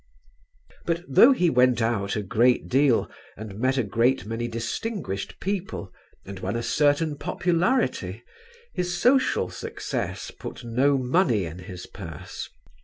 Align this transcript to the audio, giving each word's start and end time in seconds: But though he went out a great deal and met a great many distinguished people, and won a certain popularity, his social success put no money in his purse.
But 0.87 1.03
though 1.07 1.31
he 1.31 1.51
went 1.51 1.79
out 1.79 2.15
a 2.15 2.23
great 2.23 2.67
deal 2.67 3.07
and 3.37 3.59
met 3.59 3.77
a 3.77 3.83
great 3.83 4.25
many 4.25 4.47
distinguished 4.47 5.39
people, 5.39 5.93
and 6.25 6.39
won 6.39 6.55
a 6.55 6.63
certain 6.63 7.15
popularity, 7.19 8.23
his 8.73 8.97
social 8.97 9.51
success 9.51 10.31
put 10.31 10.63
no 10.63 10.97
money 10.97 11.45
in 11.45 11.59
his 11.59 11.85
purse. 11.85 12.49